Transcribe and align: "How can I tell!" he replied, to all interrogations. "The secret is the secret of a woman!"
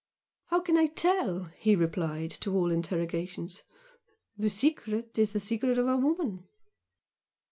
"How 0.47 0.61
can 0.61 0.79
I 0.79 0.87
tell!" 0.87 1.51
he 1.59 1.75
replied, 1.75 2.31
to 2.31 2.55
all 2.55 2.71
interrogations. 2.71 3.61
"The 4.35 4.49
secret 4.49 5.19
is 5.19 5.31
the 5.33 5.39
secret 5.39 5.77
of 5.77 5.87
a 5.87 5.95
woman!" 5.95 6.47